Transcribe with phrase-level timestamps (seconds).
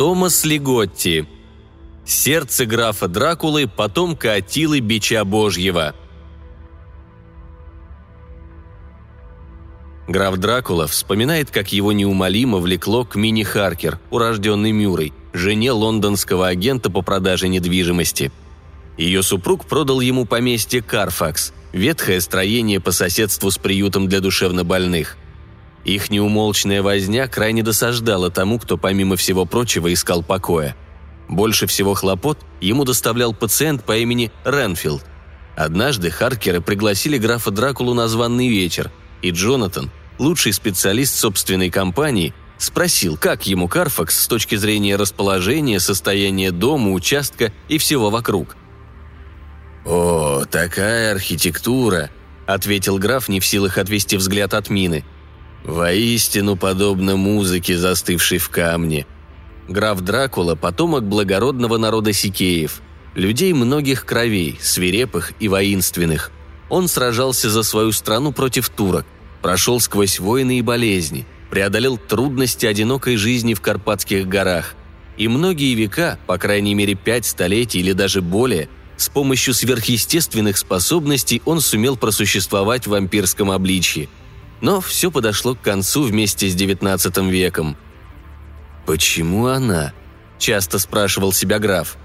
[0.00, 1.26] Томас Лиготти.
[2.06, 5.94] Сердце графа Дракулы, потомка Атилы Бича Божьего.
[10.08, 16.88] Граф Дракула вспоминает, как его неумолимо влекло к Мини Харкер, урожденной Мюрой, жене лондонского агента
[16.88, 18.32] по продаже недвижимости.
[18.96, 25.18] Ее супруг продал ему поместье Карфакс, ветхое строение по соседству с приютом для душевнобольных.
[25.84, 30.76] Их неумолчная возня крайне досаждала тому, кто, помимо всего прочего, искал покоя.
[31.28, 35.04] Больше всего хлопот ему доставлял пациент по имени Ренфилд.
[35.56, 38.90] Однажды Харкеры пригласили графа Дракулу на званный вечер,
[39.22, 46.50] и Джонатан, лучший специалист собственной компании, спросил, как ему Карфакс с точки зрения расположения, состояния
[46.50, 48.56] дома, участка и всего вокруг.
[49.84, 52.10] «О, такая архитектура!»–
[52.46, 55.04] ответил граф, не в силах отвести взгляд от мины.
[55.64, 59.06] «Воистину подобно музыке, застывшей в камне».
[59.68, 62.80] Граф Дракула– потомок благородного народа Сикеев,
[63.14, 66.32] людей многих кровей, свирепых и воинственных.
[66.68, 69.06] Он сражался за свою страну против турок,
[69.42, 74.74] прошел сквозь войны и болезни, преодолел трудности одинокой жизни в Карпатских горах.
[75.16, 78.68] И многие века, по крайней мере пять столетий или даже более–
[79.00, 84.10] с помощью сверхъестественных способностей он сумел просуществовать в вампирском обличье.
[84.60, 87.76] Но все подошло к концу вместе с XIX веком.
[88.86, 89.92] «Почему она?»–
[90.38, 91.96] часто спрашивал себя граф.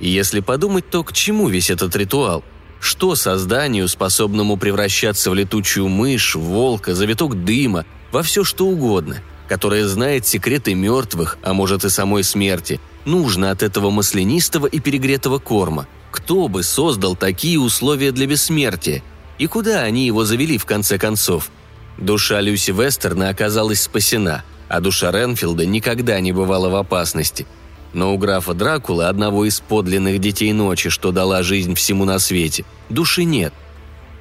[0.00, 2.42] И если подумать, то к чему весь этот ритуал?
[2.80, 9.86] Что созданию, способному превращаться в летучую мышь, волка, завиток дыма, во все что угодно, которое
[9.86, 15.86] знает секреты мертвых, а может и самой смерти, нужно от этого маслянистого и перегретого корма–
[16.14, 19.02] кто бы создал такие условия для бессмертия?
[19.36, 21.50] И куда они его завели в конце концов?
[21.98, 27.46] Душа Люси Вестерна оказалась спасена, а душа Ренфилда никогда не бывала в опасности.
[27.92, 32.64] Но у графа Дракулы, одного из подлинных детей ночи, что дала жизнь всему на свете,
[32.88, 33.54] души нет.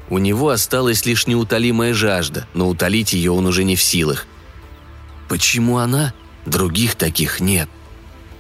[0.10, 4.28] У него осталась лишь неутолимая жажда, но утолить ее он уже не в силах.
[5.28, 6.14] Почему она?
[6.46, 7.68] Других таких нет.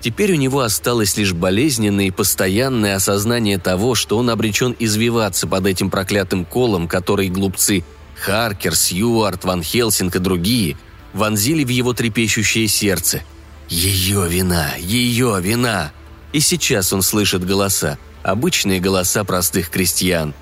[0.02, 5.66] Теперь у него осталось лишь болезненное и постоянное осознание того, что он обречен извиваться под
[5.66, 7.84] этим проклятым колом, который глупцы
[8.24, 10.78] Харкер, Сьюарт, Ван Хелсинг и другие
[11.12, 13.22] вонзили в его трепещущее сердце.
[13.68, 15.92] Ее вина, ее вина.
[16.32, 20.34] И сейчас он слышит голоса, обычные голоса простых крестьян.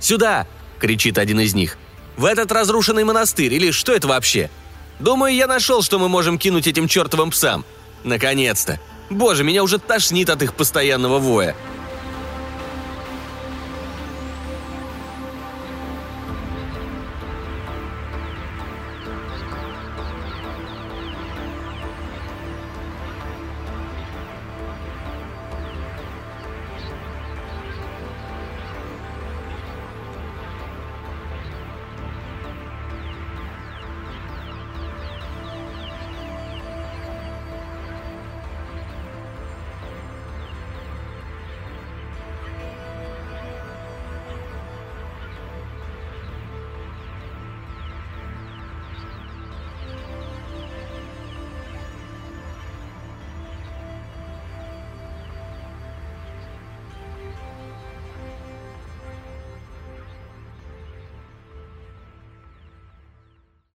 [0.00, 0.48] «Сюда!»–
[0.80, 1.78] кричит один из них.
[2.16, 4.50] «В этот разрушенный монастырь, или что это вообще?
[4.98, 7.64] Думаю, я нашел, что мы можем кинуть этим чертовым псам.
[8.02, 8.80] Наконец-то!
[9.10, 11.54] Боже, меня уже тошнит от их постоянного воя.